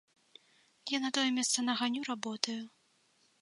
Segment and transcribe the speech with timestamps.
[0.91, 2.59] Я на тое месца наганю работаю.